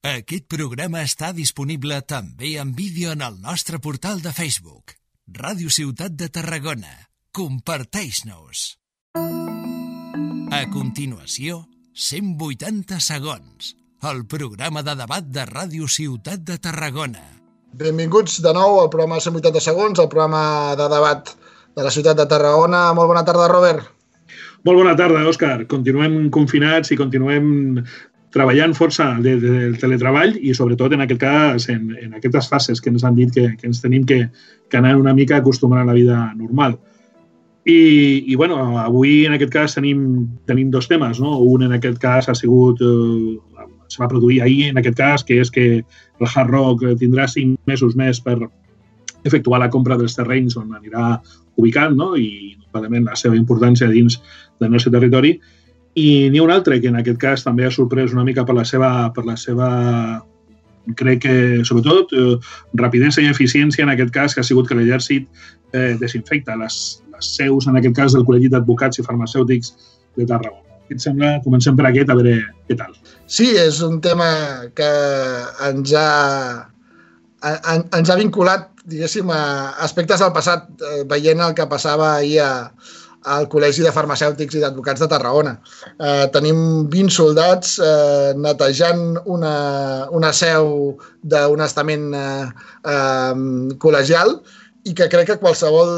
Aquest 0.00 0.46
programa 0.48 1.02
està 1.04 1.28
disponible 1.36 1.98
també 2.08 2.54
en 2.56 2.70
vídeo 2.72 3.10
en 3.12 3.20
el 3.20 3.34
nostre 3.44 3.76
portal 3.84 4.22
de 4.24 4.30
Facebook. 4.32 4.94
Ràdio 5.28 5.68
Ciutat 5.68 6.14
de 6.16 6.30
Tarragona. 6.32 6.88
Comparteix-nos. 7.36 8.62
A 10.56 10.62
continuació, 10.72 11.66
180 11.92 12.96
segons. 12.96 13.74
El 14.00 14.24
programa 14.24 14.80
de 14.80 14.96
debat 14.96 15.28
de 15.28 15.44
Ràdio 15.44 15.84
Ciutat 15.84 16.48
de 16.48 16.56
Tarragona. 16.56 17.20
Benvinguts 17.76 18.40
de 18.40 18.56
nou 18.56 18.80
al 18.80 18.88
programa 18.88 19.20
180 19.20 19.60
segons, 19.60 20.00
el 20.00 20.08
programa 20.08 20.72
de 20.80 20.88
debat 20.96 21.28
de 21.76 21.84
la 21.84 21.92
ciutat 21.92 22.16
de 22.16 22.24
Tarragona. 22.24 22.86
Molt 22.96 23.12
bona 23.12 23.28
tarda, 23.28 23.52
Robert. 23.52 23.84
Molt 24.64 24.80
bona 24.80 24.96
tarda, 24.96 25.28
Òscar. 25.28 25.58
Continuem 25.68 26.30
confinats 26.32 26.88
i 26.88 26.96
continuem 26.96 27.84
treballant 28.30 28.76
força 28.78 29.08
del 29.18 29.40
de, 29.42 29.50
de 29.50 29.78
teletreball 29.80 30.36
i 30.38 30.54
sobretot 30.54 30.94
en 30.94 31.02
aquest 31.04 31.20
cas 31.20 31.66
en, 31.72 31.90
en 31.98 32.14
aquestes 32.18 32.48
fases 32.50 32.80
que 32.80 32.92
ens 32.92 33.04
han 33.04 33.18
dit 33.18 33.32
que, 33.34 33.48
que 33.58 33.66
ens 33.66 33.82
tenim 33.82 34.06
que, 34.06 34.22
que 34.70 34.78
anar 34.78 34.94
una 34.98 35.14
mica 35.14 35.40
acostumant 35.40 35.82
a 35.82 35.88
la 35.88 35.96
vida 35.96 36.18
normal. 36.36 36.78
I, 37.66 37.80
i 38.32 38.36
bueno, 38.38 38.60
avui 38.80 39.26
en 39.26 39.34
aquest 39.36 39.52
cas 39.52 39.74
tenim, 39.76 40.28
tenim 40.48 40.70
dos 40.70 40.88
temes. 40.88 41.20
No? 41.20 41.38
Un 41.42 41.66
en 41.66 41.74
aquest 41.76 41.98
cas 42.00 42.30
ha 42.30 42.36
sigut, 42.38 42.80
eh, 42.80 43.66
se 43.90 44.00
va 44.00 44.08
produir 44.08 44.40
ahir 44.42 44.70
en 44.70 44.78
aquest 44.78 44.96
cas, 44.96 45.26
que 45.26 45.40
és 45.42 45.50
que 45.50 45.66
el 45.82 46.30
Hard 46.30 46.54
Rock 46.54 46.86
tindrà 47.02 47.26
cinc 47.28 47.58
mesos 47.66 47.98
més 47.98 48.22
per 48.22 48.38
efectuar 49.24 49.60
la 49.60 49.70
compra 49.70 49.98
dels 50.00 50.14
terrenys 50.16 50.56
on 50.56 50.70
anirà 50.78 51.18
ubicat 51.60 51.92
no? 51.92 52.14
i, 52.16 52.56
la 52.72 53.16
seva 53.18 53.36
importància 53.36 53.88
dins 53.90 54.20
del 54.60 54.70
nostre 54.70 54.92
territori 54.94 55.34
i 55.98 56.30
n'hi 56.30 56.38
ha 56.38 56.46
un 56.46 56.52
altre 56.54 56.80
que 56.80 56.90
en 56.90 56.98
aquest 57.00 57.18
cas 57.18 57.44
també 57.46 57.66
ha 57.66 57.72
sorprès 57.74 58.12
una 58.14 58.24
mica 58.24 58.44
per 58.46 58.54
la 58.54 58.64
seva, 58.64 59.10
per 59.14 59.24
la 59.26 59.36
seva 59.36 59.70
crec 60.96 61.22
que, 61.22 61.64
sobretot, 61.64 62.12
eh, 62.12 62.38
rapidesa 62.74 63.22
i 63.22 63.28
eficiència 63.30 63.84
en 63.84 63.92
aquest 63.92 64.12
cas, 64.14 64.34
que 64.34 64.40
ha 64.40 64.46
sigut 64.46 64.68
que 64.68 64.78
l'exèrcit 64.78 65.28
eh, 65.72 65.96
desinfecta 66.00 66.56
les, 66.56 67.02
les 67.12 67.30
seus, 67.36 67.68
en 67.68 67.76
aquest 67.78 67.96
cas, 67.96 68.16
del 68.16 68.24
Col·legi 68.26 68.50
d'Advocats 68.50 68.98
i 68.98 69.06
Farmacèutics 69.06 69.74
de 70.16 70.26
Tarragona. 70.26 70.66
Què 70.88 70.96
et 70.98 71.04
sembla? 71.04 71.36
Comencem 71.44 71.76
per 71.78 71.86
aquest, 71.86 72.10
a 72.10 72.16
veure 72.18 72.40
què 72.66 72.78
tal. 72.78 72.96
Sí, 73.30 73.52
és 73.54 73.78
un 73.86 74.00
tema 74.02 74.30
que 74.74 74.90
ens 75.68 75.94
ha, 75.94 76.08
en, 77.46 77.86
ens 77.94 78.10
ha 78.10 78.18
vinculat, 78.18 78.70
diguéssim, 78.90 79.30
a 79.30 79.76
aspectes 79.84 80.24
del 80.24 80.34
passat, 80.34 80.66
eh, 80.80 81.04
veient 81.10 81.44
el 81.44 81.54
que 81.54 81.68
passava 81.70 82.16
ahir 82.16 82.40
a, 82.42 82.50
al 83.28 83.48
Col·legi 83.52 83.84
de 83.84 83.92
Farmacèutics 83.92 84.56
i 84.56 84.62
d'Advocats 84.62 85.02
de 85.02 85.08
Tarragona. 85.10 85.56
Eh, 85.98 86.26
tenim 86.34 86.88
20 86.92 87.12
soldats 87.12 87.76
eh, 87.82 88.32
netejant 88.36 89.20
una, 89.26 89.54
una 90.16 90.32
seu 90.32 90.96
d'un 91.22 91.64
estament 91.64 92.10
eh, 92.16 92.48
eh, 92.88 93.34
col·legial 93.82 94.38
i 94.88 94.94
que 94.96 95.10
crec 95.12 95.28
que 95.28 95.40
qualsevol 95.42 95.90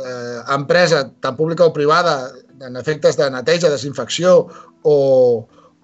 eh, 0.00 0.40
empresa, 0.56 1.04
tant 1.20 1.36
pública 1.36 1.68
o 1.68 1.74
privada, 1.76 2.32
en 2.60 2.76
efectes 2.76 3.16
de 3.16 3.28
neteja, 3.32 3.70
desinfecció 3.72 4.48
o, 4.82 4.96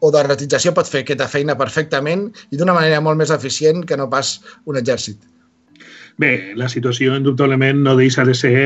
o 0.00 0.10
de 0.12 0.22
retització 0.24 0.72
pot 0.76 0.88
fer 0.88 1.04
aquesta 1.04 1.28
feina 1.28 1.56
perfectament 1.56 2.28
i 2.50 2.60
d'una 2.60 2.76
manera 2.76 3.00
molt 3.04 3.20
més 3.20 3.32
eficient 3.32 3.84
que 3.88 3.96
no 4.00 4.08
pas 4.12 4.38
un 4.64 4.80
exèrcit. 4.80 5.20
Bé, 6.16 6.54
la 6.56 6.70
situació 6.72 7.12
indubtablement 7.18 7.82
no 7.84 7.92
deixa 7.96 8.24
de 8.24 8.32
ser 8.34 8.60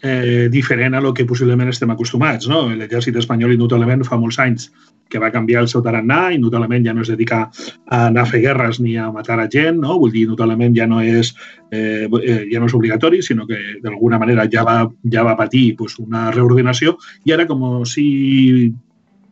eh, 0.00 0.48
diferent 0.50 0.94
a 0.96 1.02
lo 1.04 1.12
que 1.12 1.26
possiblement 1.28 1.68
estem 1.68 1.90
acostumats. 1.92 2.48
No? 2.48 2.62
L'exèrcit 2.72 3.18
espanyol 3.20 3.52
indubtablement 3.52 4.06
fa 4.08 4.16
molts 4.16 4.38
anys 4.40 4.70
que 5.12 5.20
va 5.20 5.28
canviar 5.30 5.60
el 5.60 5.68
seu 5.68 5.82
tarannà, 5.84 6.30
indubtablement 6.32 6.86
ja 6.86 6.94
no 6.96 7.02
es 7.04 7.10
dedica 7.12 7.42
a 7.44 7.98
anar 8.06 8.24
a 8.24 8.30
fer 8.30 8.40
guerres 8.40 8.80
ni 8.80 8.96
a 8.96 9.10
matar 9.12 9.36
a 9.42 9.48
gent, 9.52 9.82
no? 9.82 9.98
vull 10.00 10.14
dir, 10.14 10.24
indubtablement 10.24 10.72
ja 10.76 10.86
no 10.88 11.02
és, 11.04 11.34
eh, 11.70 12.08
eh 12.08 12.38
ja 12.50 12.62
no 12.62 12.70
és 12.70 12.76
obligatori, 12.78 13.20
sinó 13.22 13.46
que 13.46 13.60
d'alguna 13.82 14.18
manera 14.18 14.48
ja 14.50 14.64
va, 14.64 14.78
ja 15.04 15.26
va 15.28 15.36
patir 15.36 15.76
pues, 15.76 15.98
una 15.98 16.30
reordenació 16.30 16.96
i 17.24 17.36
ara 17.36 17.46
com 17.46 17.84
si 17.84 18.72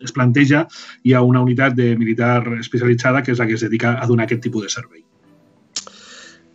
es 0.02 0.12
planteja 0.12 0.66
hi 1.04 1.14
ha 1.14 1.22
una 1.22 1.40
unitat 1.40 1.74
de 1.74 1.96
militar 1.96 2.42
especialitzada 2.60 3.22
que 3.22 3.32
és 3.32 3.40
la 3.40 3.46
que 3.46 3.56
es 3.56 3.64
dedica 3.64 3.96
a 3.98 4.06
donar 4.06 4.28
aquest 4.28 4.42
tipus 4.42 4.68
de 4.68 4.68
servei. 4.76 5.02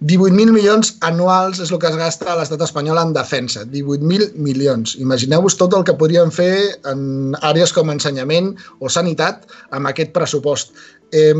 18.000 0.06 0.53
milions 0.53 0.91
anuals 1.02 1.58
és 1.63 1.72
el 1.72 1.80
que 1.81 1.90
es 1.90 1.96
gasta 1.97 2.28
a 2.30 2.35
l'estat 2.38 2.62
espanyol 2.62 3.00
en 3.02 3.16
defensa. 3.16 3.63
18.000 3.66 4.35
milions. 4.38 4.94
Imagineu-vos 5.02 5.58
tot 5.58 5.74
el 5.74 5.88
que 5.88 5.97
podríem 5.97 6.30
fer 6.34 6.78
en 6.91 7.34
àrees 7.41 7.74
com 7.74 7.90
ensenyament 7.90 8.53
o 8.78 8.91
sanitat 8.94 9.50
amb 9.74 9.90
aquest 9.90 10.13
pressupost. 10.13 10.78
Eh, 11.09 11.34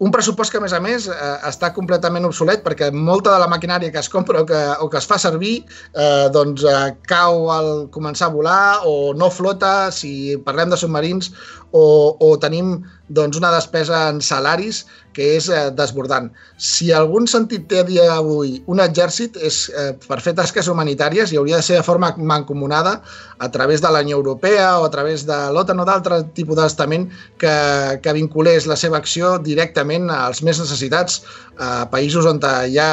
un 0.00 0.08
pressupost 0.08 0.48
que, 0.48 0.56
a 0.56 0.64
més 0.64 0.72
a 0.72 0.80
més, 0.80 1.06
eh, 1.12 1.32
està 1.48 1.68
completament 1.76 2.24
obsolet 2.24 2.62
perquè 2.64 2.86
molta 2.92 3.34
de 3.34 3.40
la 3.42 3.48
maquinària 3.52 3.92
que 3.92 4.00
es 4.00 4.08
compra 4.08 4.40
o 4.40 4.46
que, 4.48 4.60
o 4.80 4.88
que 4.88 4.96
es 4.96 5.08
fa 5.08 5.18
servir 5.20 5.58
eh, 5.60 6.28
doncs, 6.32 6.64
eh, 6.64 6.94
cau 7.08 7.50
al 7.52 7.68
començar 7.92 8.30
a 8.30 8.32
volar 8.32 8.80
o 8.88 9.12
no 9.12 9.28
flota, 9.28 9.90
si 9.92 10.38
parlem 10.46 10.72
de 10.72 10.78
submarins, 10.80 11.28
o, 11.72 12.16
o 12.18 12.34
tenim 12.42 12.80
doncs, 13.10 13.38
una 13.38 13.50
despesa 13.50 14.08
en 14.10 14.20
salaris 14.22 14.84
que 15.14 15.32
és 15.36 15.48
eh, 15.50 15.70
desbordant. 15.74 16.28
Si 16.62 16.92
algun 16.94 17.26
sentit 17.30 17.66
té 17.70 17.80
a 17.80 17.86
dia 17.86 18.06
d'avui 18.06 18.60
un 18.70 18.82
exèrcit 18.82 19.38
és 19.42 19.64
eh, 19.74 19.90
per 20.06 20.20
fer 20.22 20.36
tasques 20.38 20.70
humanitàries 20.70 21.32
i 21.34 21.40
hauria 21.40 21.58
de 21.58 21.66
ser 21.66 21.80
de 21.80 21.86
forma 21.86 22.12
mancomunada 22.16 23.00
a 23.38 23.50
través 23.50 23.82
de 23.82 23.90
la 23.90 24.04
Unió 24.06 24.20
Europea 24.20 24.78
o 24.78 24.86
a 24.86 24.92
través 24.94 25.26
de 25.26 25.38
l'OTAN 25.50 25.82
o 25.82 25.88
d'altre 25.88 26.22
tipus 26.38 26.58
d'estament 26.60 27.08
que, 27.38 27.54
que 28.02 28.14
vinculés 28.14 28.70
la 28.70 28.78
seva 28.78 29.00
acció 29.02 29.36
directament 29.42 30.10
als 30.14 30.44
més 30.46 30.62
necessitats, 30.62 31.24
a 31.58 31.88
països 31.90 32.26
on 32.30 32.38
hi 32.40 32.78
ha 32.78 32.92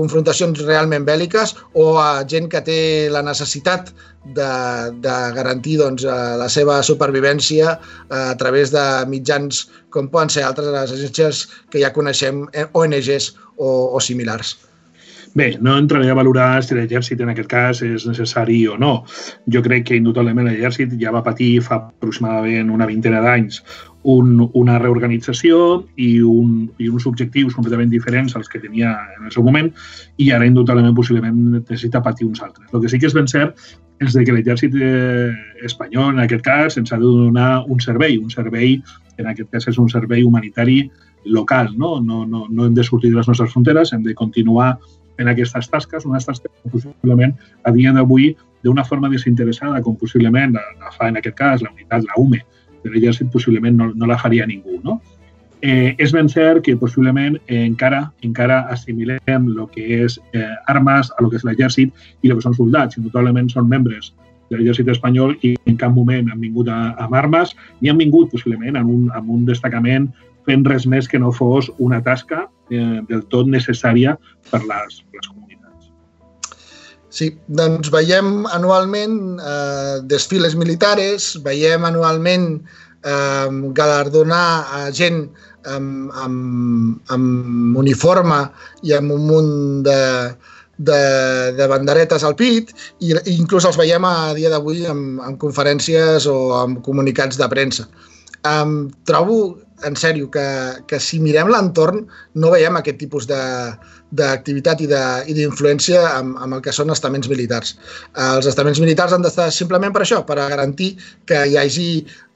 confrontacions 0.00 0.62
realment 0.66 1.06
bèl·liques 1.08 1.54
o 1.78 1.92
a 2.00 2.24
gent 2.32 2.48
que 2.52 2.62
té 2.66 2.80
la 3.12 3.22
necessitat 3.26 3.92
de, 4.24 4.52
de 5.04 5.16
garantir 5.36 5.78
doncs, 5.80 6.04
eh, 6.04 6.16
la 6.40 6.48
seva 6.52 6.80
supervivència 6.86 7.76
eh, 7.76 8.24
a 8.24 8.34
través 8.40 8.72
de 8.74 8.86
mitjans 9.12 9.66
com 9.94 10.10
poden 10.12 10.32
ser 10.32 10.44
altres 10.46 10.68
de 10.70 10.74
les 10.76 10.96
agències 10.96 11.46
que 11.70 11.84
ja 11.84 11.94
coneixem, 11.94 12.44
eh, 12.52 12.66
ONGs 12.72 13.32
o, 13.56 13.70
o 13.96 14.02
similars. 14.04 14.56
Bé, 15.32 15.52
no 15.62 15.76
entraré 15.78 16.08
a 16.10 16.16
valorar 16.18 16.58
si 16.66 16.74
l'exèrcit 16.74 17.20
en 17.22 17.30
aquest 17.30 17.48
cas 17.50 17.80
és 17.86 18.02
necessari 18.08 18.64
o 18.66 18.74
no. 18.80 19.04
Jo 19.54 19.62
crec 19.62 19.86
que 19.86 19.98
indubtablement 20.00 20.48
l'exèrcit 20.48 20.96
ja 20.98 21.12
va 21.14 21.22
patir 21.22 21.52
fa 21.62 21.78
aproximadament 21.78 22.72
una 22.74 22.88
vintena 22.90 23.20
d'anys 23.22 23.60
un, 24.02 24.48
una 24.54 24.78
reorganització 24.78 25.84
i, 25.96 26.20
un, 26.24 26.70
i 26.80 26.88
uns 26.88 27.06
objectius 27.06 27.54
completament 27.56 27.90
diferents 27.92 28.34
als 28.36 28.48
que 28.48 28.60
tenia 28.62 28.94
en 29.18 29.28
el 29.28 29.34
seu 29.34 29.44
moment 29.44 29.68
i 30.16 30.30
ara 30.32 30.48
indubtablement 30.48 30.96
possiblement 30.96 31.36
necessita 31.58 32.02
patir 32.02 32.26
uns 32.26 32.40
altres. 32.42 32.68
El 32.72 32.80
que 32.80 32.88
sí 32.88 32.98
que 32.98 33.10
és 33.10 33.16
ben 33.16 33.28
cert 33.28 33.60
és 34.00 34.16
que 34.16 34.32
l'exèrcit 34.32 34.74
eh, 34.80 35.28
espanyol 35.68 36.14
en 36.14 36.24
aquest 36.24 36.44
cas 36.46 36.78
ens 36.80 36.92
ha 36.92 36.98
de 36.98 37.04
donar 37.04 37.66
un 37.68 37.80
servei, 37.80 38.16
un 38.16 38.30
servei 38.32 38.78
en 39.18 39.28
aquest 39.28 39.50
cas 39.52 39.68
és 39.68 39.78
un 39.78 39.90
servei 39.92 40.24
humanitari 40.24 40.86
local, 41.24 41.74
no? 41.76 41.98
No, 42.00 42.24
no, 42.24 42.46
no 42.48 42.64
hem 42.64 42.74
de 42.74 42.84
sortir 42.84 43.10
de 43.10 43.18
les 43.18 43.28
nostres 43.28 43.52
fronteres, 43.52 43.92
hem 43.92 44.02
de 44.02 44.14
continuar 44.14 44.78
en 45.20 45.28
aquestes 45.28 45.68
tasques, 45.68 46.06
unes 46.08 46.24
tasques 46.24 46.50
que 46.62 46.70
possiblement 46.70 47.34
a 47.68 47.72
dia 47.76 47.92
d'avui 47.92 48.32
d'una 48.64 48.84
forma 48.84 49.10
desinteressada, 49.12 49.82
com 49.84 49.96
possiblement 50.00 50.56
la, 50.56 50.64
la 50.80 50.92
fa 50.96 51.10
en 51.12 51.20
aquest 51.20 51.36
cas 51.36 51.60
la 51.60 51.72
unitat, 51.74 52.06
la 52.08 52.16
UME, 52.16 52.40
de 52.84 52.92
l'exèrcit 52.92 53.30
possiblement 53.32 53.76
no, 53.76 53.90
no 53.94 54.06
la 54.06 54.18
faria 54.18 54.46
ningú. 54.46 54.80
No? 54.84 55.00
Eh, 55.60 55.94
és 56.00 56.12
ben 56.16 56.28
cert 56.32 56.62
que 56.64 56.76
possiblement 56.80 57.36
eh, 57.46 57.60
encara 57.66 58.06
encara 58.24 58.62
assimilem 58.72 59.50
el 59.50 59.66
que 59.74 59.84
és 60.06 60.16
eh, 60.32 60.48
armes 60.72 61.10
a 61.12 61.22
lo 61.22 61.28
que 61.28 61.36
és 61.36 61.44
l'exèrcit 61.44 61.92
i 62.22 62.30
el 62.30 62.38
que 62.38 62.46
són 62.46 62.56
soldats. 62.56 62.96
Indubtablement 62.96 63.50
són 63.52 63.68
membres 63.68 64.14
de 64.50 64.56
l'exèrcit 64.56 64.88
espanyol 64.88 65.36
i 65.46 65.54
en 65.68 65.76
cap 65.80 65.92
moment 65.94 66.32
han 66.32 66.40
vingut 66.40 66.70
a, 66.72 66.80
amb 67.04 67.14
armes 67.14 67.52
ni 67.80 67.92
han 67.92 68.00
vingut 68.00 68.32
possiblement 68.32 68.80
en 68.80 68.88
un, 68.88 69.06
en 69.14 69.30
un 69.36 69.44
destacament 69.46 70.08
fent 70.48 70.64
res 70.66 70.88
més 70.88 71.08
que 71.08 71.20
no 71.20 71.30
fos 71.36 71.68
una 71.78 72.00
tasca 72.02 72.46
eh, 72.72 73.00
del 73.10 73.26
tot 73.28 73.46
necessària 73.46 74.16
per 74.50 74.64
les, 74.64 75.02
per 75.04 75.20
les 75.20 75.28
comunitats 75.28 75.69
Sí, 77.10 77.32
doncs 77.50 77.90
veiem 77.90 78.44
anualment 78.54 79.40
eh, 79.42 79.98
desfiles 80.06 80.54
militares, 80.54 81.32
veiem 81.42 81.84
anualment 81.88 82.52
eh, 83.02 83.48
galardonar 83.74 84.46
a 84.78 84.82
gent 84.94 85.24
amb, 85.66 86.12
amb, 86.14 87.00
amb 87.10 87.76
uniforme 87.82 88.44
i 88.86 88.94
amb 88.96 89.12
un 89.16 89.26
munt 89.26 89.52
de, 89.84 90.00
de, 90.78 91.00
de 91.58 91.66
banderetes 91.68 92.24
al 92.24 92.36
pit 92.38 92.72
i, 93.00 93.12
i 93.12 93.34
inclús 93.36 93.66
els 93.68 93.78
veiem 93.80 94.06
a 94.06 94.32
dia 94.38 94.52
d'avui 94.52 94.86
en, 94.88 95.18
en 95.26 95.36
conferències 95.40 96.30
o 96.30 96.38
en 96.62 96.78
comunicats 96.86 97.40
de 97.40 97.50
premsa. 97.52 97.88
Um, 98.46 98.88
trobo, 99.04 99.58
en 99.86 99.96
sèrio, 99.96 100.28
que, 100.32 100.46
que 100.88 101.00
si 101.00 101.20
mirem 101.22 101.50
l'entorn 101.50 102.04
no 102.40 102.52
veiem 102.52 102.76
aquest 102.78 102.98
tipus 103.00 103.26
d'activitat 103.30 104.82
i 104.84 104.88
d'influència 105.36 106.02
amb, 106.12 106.38
amb 106.42 106.58
el 106.58 106.62
que 106.64 106.74
són 106.74 106.92
estaments 106.94 107.30
militars. 107.30 107.76
Uh, 108.14 108.36
els 108.38 108.50
estaments 108.50 108.80
militars 108.82 109.16
han 109.16 109.24
d'estar 109.26 109.50
simplement 109.54 109.94
per 109.94 110.04
això, 110.04 110.22
per 110.26 110.38
a 110.38 110.48
garantir 110.52 110.92
que 111.26 111.42
hi 111.46 111.58
hagi 111.60 111.90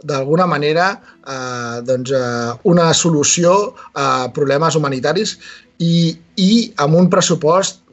d'alguna 0.05 0.49
manera 0.50 0.91
uh, 0.96 1.81
doncs, 1.87 2.12
uh, 2.12 2.56
una 2.70 2.91
solució 2.96 3.75
a 3.94 4.29
problemes 4.35 4.76
humanitaris 4.76 5.38
i, 5.79 6.14
i 6.37 6.50
amb 6.82 6.99
un 6.99 7.08
pressupost 7.11 7.84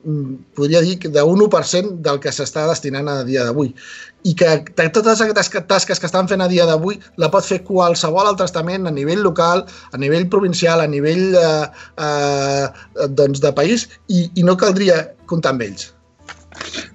podria 0.58 0.82
dir 0.82 0.98
d'un 1.14 1.44
1% 1.46 2.00
del 2.06 2.20
que 2.24 2.34
s'està 2.34 2.66
destinant 2.70 3.10
a 3.12 3.22
dia 3.28 3.44
d'avui 3.46 3.70
i 4.26 4.34
que 4.38 4.50
totes 4.94 5.22
aquestes 5.22 5.52
tasques 5.70 6.02
que 6.02 6.10
estan 6.10 6.30
fent 6.30 6.42
a 6.42 6.50
dia 6.50 6.66
d'avui 6.66 7.00
la 7.22 7.30
pot 7.34 7.46
fer 7.46 7.62
qualsevol 7.68 8.30
altre 8.32 8.50
estament 8.50 8.88
a 8.88 8.94
nivell 8.94 9.22
local, 9.22 9.66
a 9.92 10.02
nivell 10.02 10.28
provincial, 10.30 10.82
a 10.82 10.90
nivell 10.90 11.38
eh, 11.38 11.66
eh, 12.08 12.68
doncs 13.10 13.42
de 13.42 13.54
país 13.54 13.88
i, 14.08 14.28
i 14.36 14.46
no 14.46 14.58
caldria 14.58 15.04
comptar 15.30 15.54
amb 15.54 15.70
ells. 15.70 15.92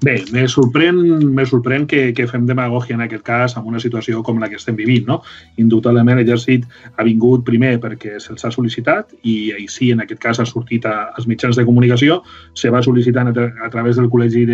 Bé, 0.05 0.17
me 0.33 0.45
sorprèn, 0.49 0.99
me 1.35 1.47
sorprèn 1.49 1.87
que, 1.89 2.13
que 2.17 2.27
fem 2.31 2.45
demagogia 2.47 2.97
en 2.97 3.05
aquest 3.07 3.25
cas 3.27 3.57
amb 3.57 3.67
una 3.71 3.81
situació 3.83 4.23
com 4.27 4.39
la 4.41 4.49
que 4.53 4.59
estem 4.61 4.77
vivint. 4.79 5.07
No? 5.09 5.21
Indubtablement 5.63 6.21
l'exèrcit 6.21 6.67
ha 6.97 7.07
vingut 7.07 7.45
primer 7.49 7.77
perquè 7.83 8.21
se'ls 8.23 8.45
ha 8.45 8.53
sol·licitat 8.55 9.15
i 9.25 9.37
així 9.57 9.91
en 9.95 10.05
aquest 10.05 10.23
cas 10.23 10.41
ha 10.43 10.47
sortit 10.49 10.87
a, 10.87 10.95
als 11.17 11.29
mitjans 11.31 11.57
de 11.59 11.65
comunicació, 11.69 12.21
se 12.55 12.71
va 12.73 12.85
sol·licitant 12.85 13.33
a, 13.33 13.37
tra 13.37 13.49
a 13.67 13.73
través 13.73 14.01
del 14.01 14.11
col·legi 14.13 14.45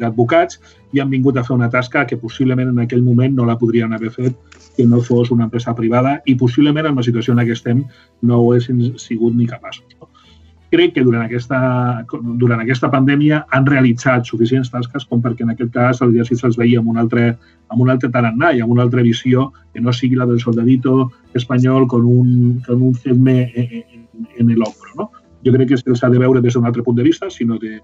d'advocats 0.00 0.60
i 0.96 1.02
han 1.02 1.12
vingut 1.12 1.36
a 1.36 1.44
fer 1.46 1.56
una 1.56 1.70
tasca 1.70 2.06
que 2.06 2.18
possiblement 2.20 2.72
en 2.72 2.82
aquell 2.84 3.04
moment 3.04 3.36
no 3.36 3.46
la 3.46 3.58
podrien 3.60 3.92
haver 3.92 4.12
fet 4.14 4.56
que 4.76 4.86
no 4.86 5.00
fos 5.00 5.30
una 5.30 5.48
empresa 5.48 5.74
privada 5.74 6.18
i 6.26 6.36
possiblement 6.36 6.88
en 6.90 6.96
la 6.96 7.06
situació 7.06 7.32
en 7.32 7.42
la 7.42 7.46
que 7.48 7.56
estem 7.56 7.84
no 8.22 8.40
ho 8.40 8.50
haguessin 8.52 8.98
sigut 9.00 9.34
ni 9.36 9.46
capaços. 9.46 9.95
Crec 10.70 10.96
que 10.96 11.04
durant 11.06 11.22
aquesta, 11.22 11.58
durant 12.40 12.62
aquesta 12.62 12.90
pandèmia 12.90 13.44
han 13.54 13.66
realitzat 13.68 14.26
suficients 14.26 14.70
tasques 14.72 15.04
com 15.06 15.20
perquè 15.22 15.44
en 15.46 15.52
aquest 15.54 15.70
cas 15.74 16.00
l'exèrcit 16.02 16.42
se'ls 16.42 16.58
veia 16.58 16.80
amb 16.80 16.90
un 16.90 16.98
altre, 17.02 17.28
amb 17.70 17.84
un 17.84 17.92
altre 17.92 18.10
tarannà 18.10 18.50
i 18.52 18.64
amb 18.64 18.74
una 18.74 18.82
altra 18.86 19.04
visió 19.06 19.50
que 19.72 19.80
no 19.84 19.94
sigui 19.94 20.18
la 20.18 20.26
del 20.26 20.40
soldadito 20.42 21.12
espanyol 21.34 21.86
con 21.86 22.04
un, 22.04 22.32
con 22.66 22.82
un 22.82 22.94
CEDME 22.94 23.38
en, 23.54 24.08
en 24.38 24.56
l'ombro. 24.56 24.90
No? 24.98 25.10
Jo 25.46 25.54
crec 25.54 25.70
que 25.70 25.78
se'ls 25.78 26.02
ha 26.02 26.10
de 26.10 26.18
veure 26.18 26.42
des 26.42 26.58
d'un 26.58 26.66
altre 26.66 26.82
punt 26.82 26.98
de 26.98 27.06
vista, 27.06 27.30
sinó 27.30 27.60
de, 27.62 27.78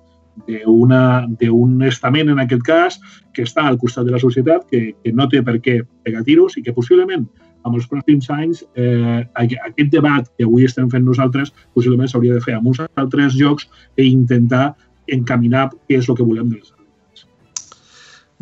d'un 0.46 1.82
estament, 1.86 2.30
en 2.30 2.40
aquest 2.40 2.62
cas, 2.66 2.98
que 3.32 3.44
està 3.46 3.66
al 3.68 3.78
costat 3.78 4.06
de 4.06 4.12
la 4.12 4.20
societat, 4.22 4.66
que, 4.70 4.96
que 5.02 5.12
no 5.12 5.28
té 5.28 5.42
per 5.42 5.58
què 5.60 5.82
pegar 6.02 6.24
tiros 6.24 6.56
i 6.56 6.62
que 6.62 6.74
possiblement 6.74 7.28
amb 7.62 7.78
els 7.78 7.88
pròxims 7.90 8.28
anys 8.34 8.62
eh, 8.74 9.22
aquest 9.38 9.90
debat 9.94 10.28
que 10.36 10.46
avui 10.48 10.66
estem 10.68 10.90
fent 10.92 11.04
nosaltres 11.06 11.52
possiblement 11.76 12.10
s'hauria 12.10 12.38
de 12.38 12.44
fer 12.44 12.58
amb 12.58 12.70
uns 12.72 12.82
altres 12.82 13.36
jocs 13.38 13.68
i 13.96 14.08
intentar 14.10 14.72
encaminar 15.12 15.68
què 15.88 15.98
és 15.98 16.08
el 16.08 16.18
que 16.18 16.26
volem 16.26 16.50
dels 16.50 16.70
alumnes. 16.70 17.26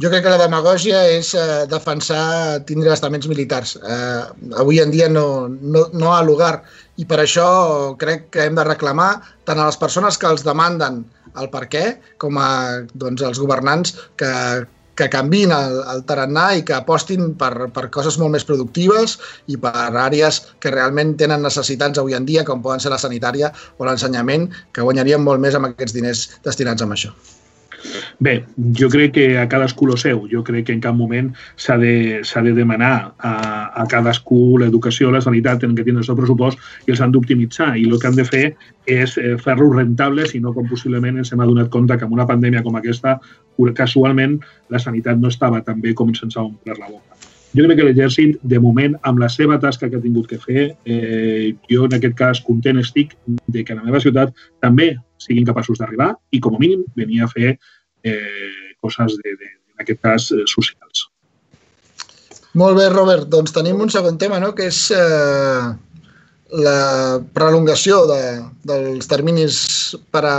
Jo 0.01 0.09
crec 0.09 0.25
que 0.25 0.33
la 0.33 0.41
demagògia 0.41 1.01
és 1.13 1.35
eh, 1.37 1.65
defensar 1.69 2.61
tindre 2.69 2.93
estaments 2.95 3.29
militars. 3.29 3.77
Eh, 3.77 4.23
avui 4.63 4.81
en 4.81 4.93
dia 4.95 5.11
no, 5.13 5.49
no, 5.49 5.87
no 5.93 6.13
ha 6.15 6.23
lugar 6.25 6.63
i 6.97 7.07
per 7.09 7.21
això 7.21 7.47
crec 8.01 8.29
que 8.35 8.47
hem 8.47 8.57
de 8.57 8.67
reclamar 8.69 9.13
tant 9.49 9.61
a 9.61 9.69
les 9.69 9.81
persones 9.81 10.17
que 10.21 10.29
els 10.31 10.45
demanden 10.47 11.03
el 11.41 11.51
per 11.53 11.67
què 11.73 11.85
com 12.19 12.39
a 12.41 12.51
doncs, 12.95 13.23
els 13.23 13.39
governants 13.39 13.95
que, 14.21 14.31
que 15.01 15.09
canvin 15.13 15.55
el, 15.57 15.81
el 15.95 16.05
tarannà 16.09 16.47
i 16.59 16.65
que 16.69 16.77
apostin 16.77 17.33
per, 17.41 17.71
per 17.75 17.89
coses 17.95 18.21
molt 18.21 18.37
més 18.37 18.47
productives 18.49 19.17
i 19.49 19.59
per 19.61 19.75
àrees 20.05 20.43
que 20.61 20.75
realment 20.75 21.17
tenen 21.21 21.45
necessitats 21.47 22.03
avui 22.03 22.19
en 22.19 22.29
dia, 22.29 22.45
com 22.45 22.65
poden 22.65 22.85
ser 22.85 22.93
la 22.93 23.01
sanitària 23.01 23.53
o 23.79 23.89
l'ensenyament, 23.89 24.51
que 24.77 24.85
guanyarien 24.85 25.25
molt 25.25 25.41
més 25.41 25.57
amb 25.57 25.73
aquests 25.73 25.97
diners 25.97 26.27
destinats 26.45 26.85
a 26.85 26.91
això. 26.91 27.15
Bé, 28.19 28.45
jo 28.77 28.89
crec 28.93 29.13
que 29.17 29.27
a 29.39 29.47
cadascú 29.49 29.87
lo 29.87 29.97
seu. 29.97 30.27
Jo 30.31 30.43
crec 30.45 30.67
que 30.69 30.77
en 30.77 30.83
cap 30.85 30.97
moment 30.97 31.31
s'ha 31.57 31.79
de, 31.81 32.21
de 32.23 32.53
demanar 32.57 33.15
a, 33.19 33.35
a 33.83 33.87
cadascú 33.89 34.59
l'educació, 34.61 35.11
la 35.11 35.23
sanitat, 35.25 35.65
en 35.65 35.75
que 35.77 35.85
tenen 35.85 36.03
el 36.03 36.09
seu 36.09 36.19
pressupost 36.19 36.59
i 36.87 36.95
els 36.95 37.01
han 37.01 37.13
d'optimitzar. 37.15 37.73
I 37.77 37.87
el 37.89 37.99
que 37.99 38.11
han 38.11 38.19
de 38.19 38.27
fer 38.29 38.45
és 38.87 39.17
eh, 39.19 39.37
fer-los 39.41 39.77
rentables 39.77 40.35
i 40.35 40.41
no 40.41 40.55
com 40.57 40.69
possiblement 40.69 41.21
ens 41.21 41.33
hem 41.33 41.41
adonat 41.41 41.71
compte 41.71 41.97
que 41.97 42.09
amb 42.09 42.17
una 42.17 42.29
pandèmia 42.29 42.65
com 42.67 42.77
aquesta 42.77 43.19
casualment 43.77 44.39
la 44.73 44.79
sanitat 44.81 45.19
no 45.21 45.29
estava 45.29 45.61
tan 45.61 45.83
bé 45.85 45.93
com 45.95 46.15
se'ns 46.15 46.37
ha 46.37 46.47
omplert 46.47 46.81
la 46.81 46.89
boca. 46.89 47.11
Jo 47.51 47.67
crec 47.67 47.81
que 47.81 47.87
l'exèrcit, 47.89 48.37
de 48.47 48.61
moment, 48.63 48.95
amb 49.03 49.19
la 49.19 49.29
seva 49.29 49.59
tasca 49.59 49.89
que 49.91 49.99
ha 49.99 50.03
tingut 50.05 50.29
que 50.31 50.39
fer, 50.39 50.69
eh, 50.87 51.55
jo 51.71 51.89
en 51.89 51.97
aquest 51.97 52.15
cas 52.15 52.41
content 52.47 52.79
estic 52.79 53.17
de 53.27 53.65
que 53.65 53.75
a 53.75 53.81
la 53.81 53.87
meva 53.87 54.01
ciutat 54.01 54.31
també 54.63 54.93
siguin 55.21 55.47
capaços 55.49 55.81
d'arribar 55.81 56.15
i, 56.33 56.41
com 56.41 56.57
a 56.57 56.63
mínim, 56.63 56.85
venir 56.99 57.23
a 57.25 57.31
fer 57.31 57.55
eh, 57.55 58.75
coses, 58.81 59.17
de, 59.21 59.37
de, 59.37 59.53
en 59.75 59.85
aquest 59.85 60.03
cas, 60.03 60.31
eh, 60.35 60.45
socials. 60.51 61.07
Molt 62.59 62.81
bé, 62.81 62.89
Robert. 62.91 63.29
Doncs 63.31 63.55
tenim 63.55 63.79
un 63.85 63.93
segon 63.93 64.19
tema, 64.19 64.41
no?, 64.43 64.53
que 64.57 64.67
és 64.73 64.81
eh, 64.97 65.71
la 66.65 67.21
prolongació 67.37 68.03
de, 68.11 68.21
dels 68.67 69.07
terminis 69.11 69.61
per 70.11 70.25
a 70.27 70.37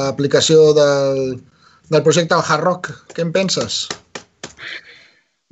l'aplicació 0.00 0.72
del, 0.74 1.36
del 1.92 2.02
projecte 2.02 2.34
al 2.34 2.42
Hard 2.42 2.66
Rock. 2.66 2.90
Què 3.14 3.22
en 3.22 3.30
penses? 3.34 3.84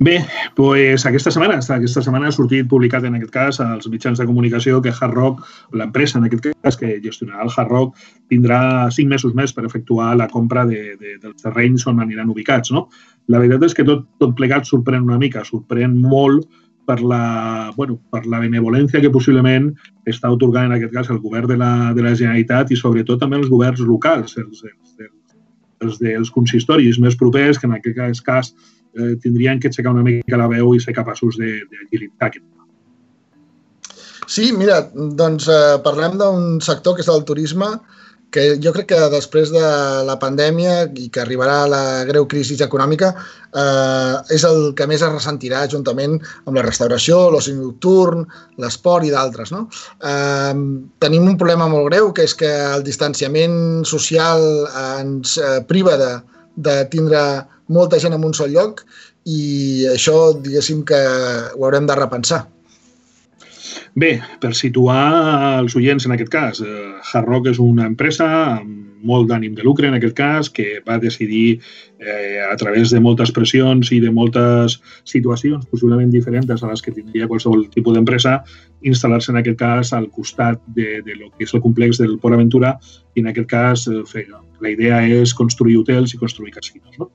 Bé, 0.01 0.25
pues 0.55 1.03
aquesta 1.05 1.29
setmana, 1.29 1.59
aquesta 1.61 2.01
setmana 2.01 2.31
ha 2.31 2.33
sortit 2.33 2.65
publicat 2.65 3.03
en 3.05 3.19
aquest 3.19 3.33
cas 3.35 3.59
als 3.61 3.85
mitjans 3.85 4.17
de 4.17 4.25
comunicació 4.25 4.79
que 4.81 4.89
Hard 4.89 5.13
Rock, 5.13 5.43
l'empresa 5.77 6.17
en 6.17 6.25
aquest 6.25 6.47
cas 6.49 6.79
que 6.79 6.95
gestionarà 7.03 7.45
el 7.45 7.53
Hard 7.53 7.69
Rock, 7.69 7.99
tindrà 8.33 8.89
cinc 8.95 9.11
mesos 9.11 9.35
més 9.37 9.53
per 9.53 9.67
efectuar 9.67 10.15
la 10.17 10.25
compra 10.31 10.63
de, 10.65 10.95
de, 10.97 11.13
dels 11.21 11.45
terrenys 11.45 11.85
on 11.85 12.01
aniran 12.01 12.33
ubicats. 12.33 12.73
No? 12.73 12.87
La 13.29 13.43
veritat 13.43 13.67
és 13.69 13.77
que 13.77 13.85
tot, 13.85 14.07
tot 14.17 14.33
plegat 14.41 14.65
sorprèn 14.65 15.05
una 15.05 15.19
mica, 15.21 15.45
sorprèn 15.45 15.93
molt 15.93 16.49
per 16.89 16.97
la, 17.05 17.21
bueno, 17.77 17.99
per 18.09 18.25
la 18.25 18.41
benevolència 18.41 19.05
que 19.05 19.13
possiblement 19.13 19.69
està 20.09 20.33
otorgant 20.33 20.71
en 20.71 20.79
aquest 20.79 20.97
cas 20.97 21.13
el 21.13 21.21
govern 21.21 21.53
de 21.53 21.61
la, 21.61 21.71
de 21.93 22.09
la 22.09 22.17
Generalitat 22.17 22.73
i 22.73 22.81
sobretot 22.81 23.21
també 23.21 23.37
els 23.37 23.53
governs 23.53 23.85
locals, 23.85 24.33
els, 24.41 24.65
els, 24.65 24.97
els, 24.97 25.41
els 25.85 26.01
dels 26.01 26.33
consistoris 26.33 26.97
més 26.97 27.21
propers, 27.21 27.61
que 27.61 27.69
en 27.69 27.77
aquest 27.77 28.25
cas 28.25 28.55
eh, 28.97 29.15
tindrien 29.23 29.59
que 29.59 29.71
aixecar 29.71 29.93
una 29.93 30.05
mica 30.05 30.39
la 30.39 30.49
veu 30.51 30.75
i 30.75 30.83
ser 30.83 30.95
capaços 30.97 31.37
d'agilitar 31.39 32.29
aquest 32.29 32.45
tema. 32.45 32.67
Sí, 34.31 34.51
mira, 34.55 34.83
doncs 34.93 35.49
eh, 35.51 35.79
parlem 35.83 36.17
d'un 36.19 36.61
sector 36.63 36.95
que 36.95 37.03
és 37.03 37.11
el 37.11 37.25
turisme, 37.27 37.73
que 38.31 38.55
jo 38.63 38.71
crec 38.71 38.87
que 38.93 38.99
després 39.11 39.51
de 39.51 39.61
la 40.07 40.15
pandèmia 40.19 40.85
i 40.95 41.09
que 41.11 41.19
arribarà 41.21 41.65
la 41.67 41.81
greu 42.07 42.25
crisi 42.31 42.55
econòmica 42.63 43.09
eh, 43.11 44.15
és 44.31 44.45
el 44.47 44.71
que 44.77 44.87
més 44.87 45.03
es 45.03 45.11
ressentirà 45.11 45.65
juntament 45.73 46.15
amb 46.45 46.55
la 46.55 46.63
restauració, 46.63 47.25
l'oci 47.33 47.57
nocturn, 47.57 48.23
l'esport 48.63 49.05
i 49.05 49.11
d'altres. 49.11 49.51
No? 49.51 49.65
Eh, 49.99 50.55
tenim 51.03 51.27
un 51.27 51.37
problema 51.37 51.67
molt 51.67 51.91
greu, 51.91 52.13
que 52.15 52.23
és 52.29 52.35
que 52.39 52.51
el 52.71 52.87
distanciament 52.87 53.83
social 53.83 54.47
ens 54.95 55.35
eh, 55.37 55.57
priva 55.67 55.99
de, 55.99 56.13
de 56.55 56.77
tindre 56.93 57.25
molta 57.71 57.99
gent 57.99 58.15
en 58.17 58.25
un 58.27 58.35
sol 58.37 58.51
lloc 58.53 58.83
i 59.25 59.87
això, 59.91 60.33
diguéssim, 60.37 60.83
que 60.87 60.99
ho 61.55 61.65
haurem 61.65 61.87
de 61.89 61.97
repensar. 61.97 62.45
Bé, 63.95 64.13
per 64.39 64.53
situar 64.55 65.01
els 65.59 65.75
oients 65.75 66.05
en 66.07 66.15
aquest 66.15 66.31
cas, 66.31 66.61
eh, 66.63 66.93
Hard 67.11 67.27
Rock 67.27 67.51
és 67.51 67.59
una 67.59 67.87
empresa 67.89 68.27
amb 68.59 68.81
molt 69.03 69.27
d'ànim 69.29 69.55
de 69.57 69.63
lucre 69.65 69.87
en 69.87 69.97
aquest 69.97 70.15
cas, 70.17 70.49
que 70.49 70.81
va 70.87 70.99
decidir 71.01 71.59
eh, 71.99 72.39
a 72.45 72.55
través 72.55 72.91
de 72.93 73.01
moltes 73.01 73.31
pressions 73.33 73.91
i 73.91 73.99
de 73.99 74.11
moltes 74.13 74.77
situacions 75.09 75.65
possiblement 75.71 76.11
diferents 76.13 76.63
a 76.63 76.69
les 76.69 76.81
que 76.85 76.93
tindria 76.93 77.27
qualsevol 77.27 77.67
tipus 77.73 77.97
d'empresa, 77.97 78.39
instal·lar-se 78.85 79.33
en 79.33 79.41
aquest 79.41 79.59
cas 79.59 79.93
al 79.97 80.09
costat 80.09 80.61
de, 80.77 81.01
de 81.05 81.17
lo 81.17 81.31
que 81.31 81.45
és 81.47 81.53
el 81.53 81.63
complex 81.65 82.01
del 82.01 82.17
Port 82.21 82.37
Aventura 82.37 82.75
i 83.15 83.25
en 83.25 83.31
aquest 83.33 83.49
cas 83.49 83.87
eh, 83.89 84.01
fer, 84.07 84.27
la 84.61 84.73
idea 84.73 85.01
és 85.21 85.33
construir 85.33 85.79
hotels 85.81 86.13
i 86.13 86.21
construir 86.21 86.53
casinos. 86.53 86.97
No? 86.99 87.09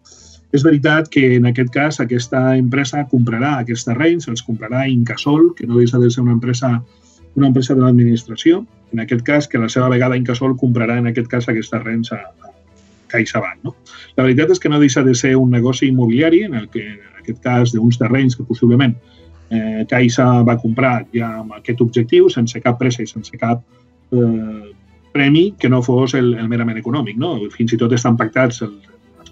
És 0.57 0.65
veritat 0.65 1.11
que 1.13 1.35
en 1.37 1.49
aquest 1.51 1.73
cas 1.75 1.99
aquesta 2.01 2.41
empresa 2.57 3.03
comprarà 3.11 3.59
aquests 3.59 3.85
terrenys, 3.91 4.29
els 4.33 4.45
comprarà 4.47 4.87
Incasol, 4.89 5.51
que 5.57 5.67
no 5.69 5.77
deixa 5.77 6.01
de 6.01 6.09
ser 6.11 6.23
una 6.25 6.37
empresa 6.39 6.79
una 7.37 7.51
empresa 7.51 7.75
de 7.75 7.83
l'administració, 7.83 8.63
en 8.95 9.03
aquest 9.03 9.21
cas 9.27 9.47
que 9.49 9.59
la 9.61 9.69
seva 9.69 9.91
vegada 9.93 10.17
Incasol 10.17 10.55
comprarà 10.57 10.97
en 10.97 11.11
aquest 11.11 11.29
cas 11.29 11.49
aquests 11.53 11.75
terrenys 11.75 12.13
a, 12.17 12.23
a 12.25 12.55
CaixaBank. 13.13 13.61
No? 13.67 13.75
La 14.17 14.25
veritat 14.25 14.55
és 14.55 14.63
que 14.63 14.73
no 14.73 14.81
deixa 14.81 15.05
de 15.05 15.13
ser 15.15 15.35
un 15.37 15.53
negoci 15.53 15.91
immobiliari 15.91 16.47
en 16.49 16.57
el 16.57 16.71
que 16.73 16.87
en 16.95 17.21
aquest 17.21 17.43
cas 17.45 17.77
d'uns 17.77 18.01
terrenys 18.01 18.39
que 18.39 18.49
possiblement 18.49 18.97
eh, 19.51 19.85
Caixa 19.91 20.31
va 20.49 20.57
comprar 20.63 21.03
ja 21.13 21.35
amb 21.43 21.59
aquest 21.61 21.85
objectiu, 21.85 22.31
sense 22.33 22.63
cap 22.65 22.81
pressa 22.81 23.05
i 23.05 23.11
sense 23.11 23.37
cap 23.37 23.61
eh, 24.17 24.73
premi 25.13 25.51
que 25.61 25.69
no 25.69 25.83
fos 25.85 26.17
el, 26.17 26.33
el 26.41 26.49
merament 26.49 26.81
econòmic. 26.81 27.21
No? 27.21 27.37
Fins 27.53 27.77
i 27.77 27.81
tot 27.85 27.93
estan 27.93 28.17
pactats 28.17 28.65
el, 28.65 28.79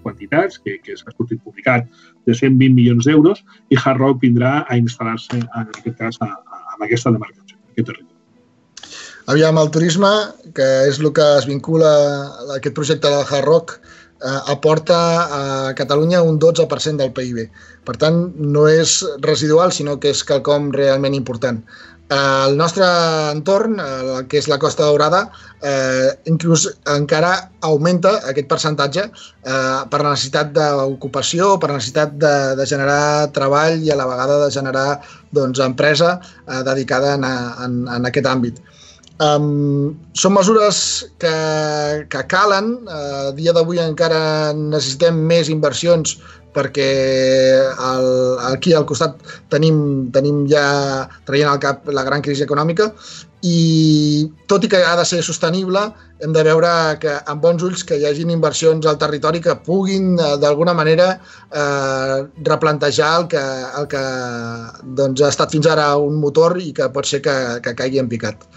quantitats, 0.05 0.61
que, 0.61 0.77
que 0.85 0.97
s'ha 0.99 1.13
sortit 1.17 1.41
publicat, 1.43 1.89
de 2.25 2.33
120 2.33 2.73
milions 2.77 3.09
d'euros, 3.09 3.41
i 3.73 3.79
Hard 3.81 4.01
Rock 4.01 4.23
vindrà 4.25 4.59
a 4.63 4.77
instal·lar-se, 4.79 5.41
en 5.41 5.71
aquest 5.79 5.97
cas, 6.01 6.21
a, 6.21 6.31
a 6.31 6.83
aquesta 6.87 7.13
demarcació, 7.15 7.57
aquest 7.73 7.89
territori. 7.91 8.11
Aviam, 9.33 9.57
el 9.57 9.71
turisme, 9.73 10.09
que 10.53 10.65
és 10.85 11.01
el 11.01 11.09
que 11.17 11.25
es 11.39 11.47
vincula 11.49 11.89
a 11.89 12.57
aquest 12.59 12.75
projecte 12.77 13.09
del 13.09 13.25
Hard 13.25 13.47
Rock, 13.49 13.79
eh, 13.79 14.39
aporta 14.53 14.99
a 15.37 15.73
Catalunya 15.79 16.21
un 16.21 16.37
12% 16.39 17.01
del 17.01 17.13
PIB. 17.13 17.49
Per 17.85 17.95
tant, 18.01 18.19
no 18.37 18.67
és 18.69 18.99
residual, 19.25 19.73
sinó 19.73 19.97
que 19.99 20.13
és 20.13 20.23
quelcom 20.23 20.69
realment 20.73 21.17
important. 21.17 21.63
El 22.13 22.53
nostre 22.57 22.85
entorn, 23.31 23.79
el 23.81 24.27
que 24.29 24.37
és 24.37 24.45
la 24.45 24.59
Costa 24.61 24.83
Daurada, 24.85 25.23
eh, 25.65 26.11
inclús 26.29 26.67
encara 26.93 27.31
augmenta 27.65 28.11
aquest 28.29 28.47
percentatge 28.51 29.07
eh, 29.07 29.79
per 29.89 30.01
la 30.03 30.11
necessitat 30.11 30.51
d'ocupació, 30.53 31.55
per 31.57 31.71
la 31.71 31.79
necessitat 31.79 32.13
de, 32.21 32.35
de 32.61 32.65
generar 32.69 33.31
treball 33.33 33.81
i 33.81 33.89
a 33.89 33.97
la 33.97 34.05
vegada 34.05 34.37
de 34.43 34.51
generar 34.53 35.01
doncs, 35.33 35.59
empresa 35.65 36.19
eh, 36.21 36.61
dedicada 36.61 37.15
en, 37.17 37.25
en, 37.25 37.81
en 37.97 38.05
aquest 38.05 38.29
àmbit. 38.29 38.61
Um, 39.15 39.93
són 40.11 40.33
mesures 40.35 40.77
que, 41.23 41.35
que 42.11 42.23
calen. 42.31 42.73
Uh, 42.83 43.29
a 43.29 43.35
dia 43.37 43.53
d'avui 43.55 43.79
encara 43.79 44.51
necessitem 44.55 45.21
més 45.29 45.51
inversions 45.53 46.17
perquè 46.55 46.89
el, 47.75 48.09
aquí 48.47 48.73
al 48.75 48.85
costat 48.87 49.19
tenim, 49.51 50.07
tenim 50.15 50.45
ja 50.51 50.65
traient 51.27 51.51
al 51.51 51.59
cap 51.63 51.87
la 51.91 52.03
gran 52.07 52.23
crisi 52.23 52.45
econòmica 52.45 52.89
i 53.45 54.25
tot 54.49 54.63
i 54.65 54.69
que 54.71 54.79
ha 54.81 54.95
de 54.97 55.03
ser 55.05 55.19
sostenible, 55.21 55.81
hem 56.23 56.31
de 56.33 56.43
veure 56.47 56.69
que 57.01 57.11
amb 57.29 57.43
bons 57.43 57.61
ulls 57.67 57.83
que 57.85 57.99
hi 57.99 58.07
hagin 58.09 58.31
inversions 58.33 58.87
al 58.89 58.97
territori 58.97 59.41
que 59.43 59.53
puguin 59.67 60.15
eh, 60.17 60.31
d'alguna 60.41 60.73
manera 60.73 61.11
eh, 61.13 62.17
replantejar 62.47 63.11
el 63.19 63.27
que, 63.35 63.43
el 63.81 63.89
que 63.91 64.03
doncs, 64.97 65.21
ha 65.21 65.33
estat 65.35 65.53
fins 65.53 65.69
ara 65.69 65.91
un 66.01 66.17
motor 66.23 66.57
i 66.63 66.71
que 66.73 66.89
pot 66.95 67.05
ser 67.05 67.21
que, 67.27 67.35
que 67.61 67.75
caigui 67.77 68.01
en 68.01 68.09
picat. 68.09 68.47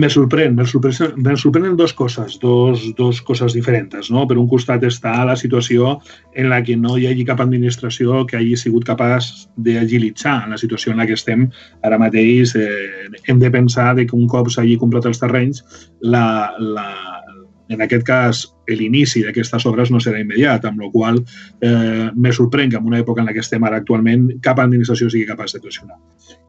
Me 0.00 0.08
sorprèn, 0.08 0.54
me 0.54 0.64
sorprèn, 0.70 1.16
me 1.18 1.34
sorprenen 1.36 1.74
dos 1.76 1.92
coses, 1.92 2.38
dos, 2.40 2.84
dos 2.96 3.20
coses 3.26 3.52
diferents. 3.52 4.08
No? 4.14 4.22
Per 4.30 4.38
un 4.38 4.46
costat 4.48 4.84
està 4.86 5.16
la 5.26 5.34
situació 5.36 5.96
en 6.38 6.48
la 6.52 6.60
que 6.64 6.76
no 6.78 6.94
hi 6.96 7.08
hagi 7.10 7.26
cap 7.26 7.42
administració 7.42 8.22
que 8.30 8.38
hagi 8.38 8.54
sigut 8.56 8.86
capaç 8.86 9.32
d'agilitzar 9.58 10.46
la 10.48 10.60
situació 10.62 10.94
en 10.94 11.02
la 11.02 11.08
que 11.10 11.18
estem 11.18 11.48
ara 11.82 11.98
mateix. 11.98 12.54
Eh, 12.54 13.10
hem 13.26 13.42
de 13.42 13.50
pensar 13.50 13.90
de 13.98 14.06
que 14.06 14.16
un 14.16 14.30
cop 14.30 14.48
s'hagi 14.48 14.78
comprat 14.78 15.10
els 15.10 15.20
terrenys, 15.20 15.64
la, 16.00 16.54
la, 16.62 16.86
en 17.70 17.82
aquest 17.84 18.02
cas, 18.06 18.40
l'inici 18.70 19.22
d'aquestes 19.22 19.64
obres 19.70 19.90
no 19.94 20.00
serà 20.02 20.18
immediat, 20.20 20.64
amb 20.66 20.82
la 20.82 20.88
qual 20.90 21.20
eh, 21.22 22.08
me 22.14 22.32
sorprèn 22.34 22.70
que 22.70 22.78
en 22.80 22.86
una 22.86 22.98
època 22.98 23.22
en 23.22 23.30
la 23.30 23.34
que 23.34 23.42
estem 23.44 23.62
ara 23.66 23.78
actualment 23.78 24.26
cap 24.42 24.58
administració 24.62 25.06
sigui 25.10 25.28
capaç 25.28 25.54
de 25.54 25.62
pressionar. 25.62 25.98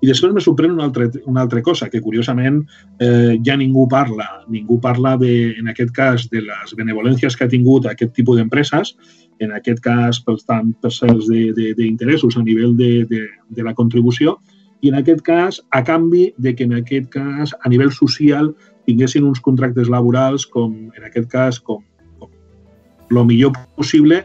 I 0.01 0.09
després 0.09 0.33
me 0.33 0.41
sorprèn 0.41 0.73
una 0.73 0.87
altra, 0.89 1.07
una 1.29 1.43
altra 1.45 1.61
cosa, 1.61 1.89
que 1.93 2.01
curiosament 2.01 2.63
eh, 2.97 3.37
ja 3.45 3.57
ningú 3.57 3.85
parla, 3.89 4.27
ningú 4.49 4.79
parla 4.81 5.13
de, 5.21 5.33
en 5.61 5.69
aquest 5.69 5.93
cas 5.93 6.25
de 6.33 6.41
les 6.47 6.73
benevolències 6.77 7.37
que 7.37 7.45
ha 7.45 7.53
tingut 7.53 7.85
aquest 7.89 8.15
tipus 8.17 8.41
d'empreses, 8.41 8.95
en 9.41 9.53
aquest 9.57 9.81
cas 9.85 10.21
pels 10.25 10.45
tant 10.49 10.73
per 10.81 10.89
cels 10.93 11.29
d'interessos 11.29 12.37
a 12.37 12.43
nivell 12.45 12.73
de, 12.77 13.05
de, 13.09 13.27
de 13.49 13.65
la 13.65 13.77
contribució, 13.77 14.39
i 14.81 14.89
en 14.89 14.97
aquest 14.97 15.21
cas 15.21 15.61
a 15.69 15.83
canvi 15.85 16.31
de 16.41 16.55
que 16.57 16.65
en 16.65 16.73
aquest 16.79 17.09
cas 17.13 17.53
a 17.61 17.69
nivell 17.69 17.93
social 17.93 18.49
tinguessin 18.87 19.25
uns 19.27 19.41
contractes 19.43 19.89
laborals 19.91 20.45
com, 20.45 20.73
en 20.95 21.07
aquest 21.07 21.29
cas, 21.31 21.59
com, 21.59 21.83
com 22.19 23.19
el 23.19 23.27
millor 23.29 23.53
possible 23.75 24.23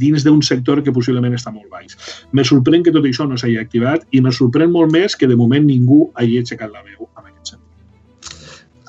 dins 0.00 0.24
d'un 0.26 0.42
sector 0.42 0.82
que 0.82 0.92
possiblement 0.94 1.36
està 1.36 1.52
molt 1.54 1.70
baix. 1.70 1.94
Me 2.34 2.44
sorprèn 2.46 2.82
que 2.84 2.92
tot 2.94 3.06
això 3.06 3.28
no 3.28 3.38
s'hagi 3.38 3.60
activat 3.60 4.06
i 4.12 4.22
me 4.24 4.32
sorprèn 4.34 4.72
molt 4.74 4.92
més 4.94 5.14
que 5.16 5.30
de 5.30 5.38
moment 5.38 5.66
ningú 5.66 6.08
hagi 6.18 6.40
aixecat 6.42 6.72
la 6.72 6.82
veu 6.82 7.06
en 7.06 7.28
aquest 7.28 7.54
sentit. 7.54 7.70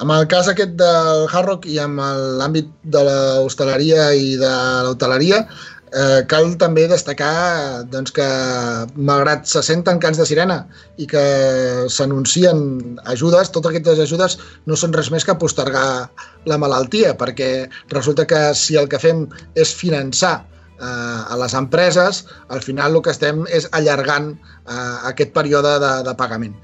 Amb 0.02 0.12
el 0.12 0.26
cas 0.28 0.50
aquest 0.52 0.74
del 0.80 1.28
Hard 1.30 1.48
Rock 1.48 1.70
i 1.72 1.78
amb 1.80 2.02
l'àmbit 2.40 2.72
de 2.92 3.06
l'hostaleria 3.06 4.10
i 4.18 4.34
de 4.42 4.52
l'hoteleria, 4.88 5.46
Eh, 5.94 6.26
cal 6.28 6.56
també 6.58 6.88
destacar 6.90 7.86
doncs, 7.94 8.12
que, 8.16 8.26
malgrat 8.98 9.46
se 9.48 9.62
senten 9.64 10.00
cants 10.02 10.18
de 10.18 10.26
sirena 10.26 10.58
i 10.98 11.06
que 11.08 11.26
s'anuncien 11.94 12.98
ajudes, 13.14 13.52
totes 13.54 13.70
aquestes 13.70 14.02
ajudes 14.08 14.38
no 14.66 14.76
són 14.80 14.96
res 14.98 15.12
més 15.14 15.28
que 15.28 15.38
postergar 15.38 16.10
la 16.50 16.58
malaltia, 16.58 17.14
perquè 17.18 17.70
resulta 17.94 18.26
que 18.26 18.42
si 18.58 18.80
el 18.82 18.90
que 18.90 19.00
fem 19.00 19.28
és 19.54 19.76
finançar 19.78 20.40
a 20.84 21.38
les 21.40 21.54
empreses, 21.56 22.26
al 22.50 22.62
final 22.62 22.96
el 22.96 23.02
que 23.02 23.14
estem 23.14 23.44
és 23.54 23.68
allargant 23.78 24.34
eh, 24.34 24.98
aquest 25.12 25.32
període 25.36 25.76
de, 25.80 25.92
de 26.08 26.14
pagament. 26.20 26.56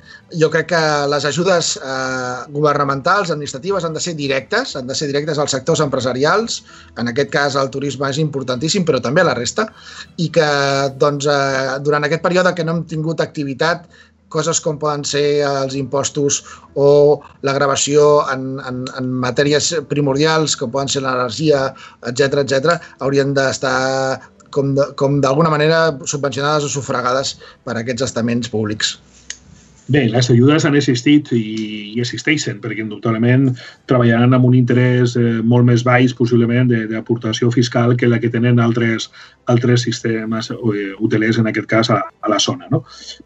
Jo 0.42 0.50
crec 0.52 0.70
que 0.72 0.82
les 1.12 1.26
ajudes 1.28 1.74
eh, 1.78 2.52
governamentals, 2.52 3.32
administratives, 3.32 3.86
han 3.88 3.96
de 3.96 4.04
ser 4.04 4.16
directes, 4.20 4.76
han 4.76 4.88
de 4.88 4.98
ser 4.98 5.08
directes 5.12 5.40
als 5.40 5.56
sectors 5.56 5.84
empresarials, 5.84 6.62
en 7.00 7.12
aquest 7.12 7.32
cas 7.32 7.58
el 7.60 7.72
turisme 7.74 8.10
és 8.12 8.22
importantíssim, 8.24 8.86
però 8.88 9.02
també 9.04 9.24
a 9.24 9.30
la 9.32 9.38
resta, 9.38 9.70
i 10.18 10.30
que 10.34 10.48
doncs, 11.00 11.28
eh, 11.32 11.80
durant 11.86 12.08
aquest 12.08 12.24
període 12.26 12.56
que 12.56 12.68
no 12.68 12.78
hem 12.78 12.86
tingut 12.92 13.24
activitat 13.24 13.88
coses 14.34 14.62
com 14.64 14.80
poden 14.82 15.04
ser 15.08 15.44
els 15.48 15.76
impostos 15.78 16.42
o 16.80 17.22
la 17.48 17.56
gravació 17.58 18.24
en, 18.34 18.58
en, 18.68 18.84
en 18.98 19.14
matèries 19.26 19.72
primordials, 19.92 20.56
com 20.60 20.72
poden 20.74 20.92
ser 20.92 21.04
l'energia, 21.06 21.68
etc 22.10 22.42
etc, 22.46 22.78
haurien 23.04 23.36
d'estar 23.38 24.22
com 24.52 25.22
d'alguna 25.24 25.52
manera 25.52 25.84
subvencionades 26.04 26.68
o 26.68 26.74
sufragades 26.74 27.38
per 27.64 27.78
aquests 27.80 28.10
estaments 28.10 28.52
públics. 28.52 28.98
Bé, 29.88 30.06
les 30.08 30.30
ajudes 30.30 30.64
han 30.64 30.76
existit 30.78 31.32
i, 31.34 31.42
i 31.98 32.00
existeixen, 32.00 32.60
perquè 32.62 32.84
indubtablement 32.84 33.48
treballaran 33.90 34.36
amb 34.38 34.46
un 34.48 34.54
interès 34.56 35.18
eh, 35.20 35.42
molt 35.42 35.66
més 35.68 35.82
baix, 35.84 36.14
possiblement, 36.16 36.70
d'aportació 36.92 37.50
fiscal 37.52 37.96
que 37.98 38.08
la 38.08 38.20
que 38.22 38.30
tenen 38.32 38.62
altres, 38.62 39.10
altres 39.52 39.84
sistemes 39.88 40.52
eh, 40.54 40.86
hotelers, 41.02 41.42
en 41.42 41.50
aquest 41.50 41.68
cas, 41.68 41.92
a, 41.92 42.00
a 42.08 42.32
la 42.32 42.40
zona. 42.40 42.70
No? 42.72 42.84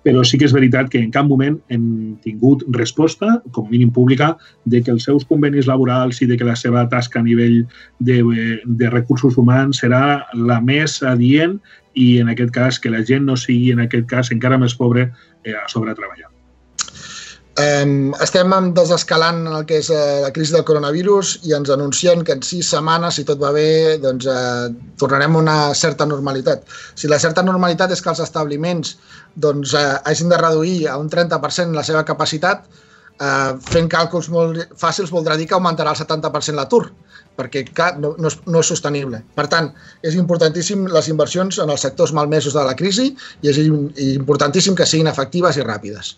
Però 0.07 0.23
sí 0.25 0.39
que 0.41 0.47
és 0.47 0.55
veritat 0.55 0.89
que 0.89 1.01
en 1.03 1.11
cap 1.13 1.27
moment 1.29 1.59
hem 1.69 1.87
tingut 2.25 2.63
resposta, 2.73 3.35
com 3.51 3.69
mínim 3.69 3.91
pública, 3.93 4.33
de 4.65 4.81
que 4.81 4.95
els 4.95 5.05
seus 5.05 5.27
convenis 5.27 5.67
laborals 5.69 6.23
i 6.23 6.29
de 6.31 6.39
que 6.39 6.47
la 6.47 6.57
seva 6.57 6.87
tasca 6.89 7.19
a 7.19 7.27
nivell 7.27 7.65
de, 7.99 8.21
de 8.65 8.93
recursos 8.93 9.37
humans 9.37 9.83
serà 9.83 10.23
la 10.33 10.61
més 10.63 11.01
adient 11.03 11.59
i, 11.93 12.15
en 12.23 12.31
aquest 12.31 12.55
cas, 12.55 12.79
que 12.79 12.89
la 12.89 13.03
gent 13.05 13.27
no 13.27 13.37
sigui, 13.37 13.75
en 13.75 13.85
aquest 13.85 14.07
cas, 14.09 14.31
encara 14.33 14.57
més 14.57 14.73
pobre 14.79 15.11
eh, 15.43 15.53
a 15.53 15.67
sobre 15.69 15.93
treballar. 15.93 16.34
Um, 17.55 18.09
estem 18.19 18.51
desescalant 18.75 19.45
el 19.47 19.61
que 19.63 19.77
és 19.79 19.87
uh, 19.87 19.97
la 20.25 20.31
crisi 20.35 20.51
del 20.51 20.65
coronavirus 20.67 21.37
i 21.47 21.53
ens 21.55 21.69
anuncien 21.71 22.25
que 22.27 22.35
en 22.35 22.41
sis 22.43 22.67
setmanes, 22.73 23.15
si 23.15 23.23
tot 23.23 23.39
va 23.39 23.53
bé, 23.55 23.95
doncs, 24.03 24.27
uh, 24.27 24.65
tornarem 24.99 25.37
a 25.37 25.39
una 25.39 25.55
certa 25.71 26.03
normalitat. 26.09 26.65
Si 26.99 27.07
la 27.07 27.19
certa 27.23 27.45
normalitat 27.47 27.93
és 27.95 28.03
que 28.03 28.11
els 28.11 28.19
establiments 28.25 28.97
doncs, 29.39 29.71
uh, 29.71 30.01
hagin 30.03 30.35
de 30.35 30.41
reduir 30.41 30.89
a 30.91 30.97
un 30.99 31.07
30% 31.07 31.79
la 31.79 31.85
seva 31.87 32.03
capacitat, 32.03 32.67
uh, 32.67 33.55
fent 33.71 33.87
càlculs 33.87 34.27
molt 34.35 34.75
fàcils 34.75 35.15
voldrà 35.15 35.39
dir 35.39 35.47
que 35.47 35.55
augmentarà 35.55 35.95
el 35.95 36.03
70% 36.03 36.59
l'atur, 36.59 36.89
perquè 37.39 37.63
no, 38.03 38.17
no, 38.19 38.27
és, 38.27 38.39
no 38.51 38.59
és 38.59 38.75
sostenible. 38.75 39.23
Per 39.39 39.47
tant, 39.47 39.71
és 40.03 40.19
importantíssim 40.19 40.89
les 40.91 41.07
inversions 41.07 41.63
en 41.63 41.71
els 41.71 41.87
sectors 41.87 42.11
malmesos 42.11 42.59
de 42.59 42.67
la 42.67 42.75
crisi 42.75 43.13
i 43.15 43.55
és 43.55 43.63
importantíssim 43.63 44.75
que 44.75 44.91
siguin 44.91 45.07
efectives 45.07 45.55
i 45.55 45.63
ràpides. 45.63 46.17